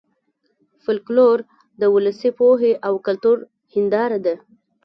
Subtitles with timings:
[0.83, 1.37] فولکلور
[1.81, 3.37] د ولسي پوهې او کلتور
[3.73, 4.35] هېنداره ده